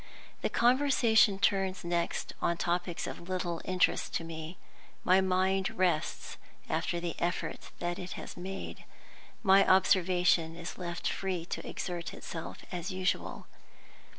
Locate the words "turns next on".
1.37-2.57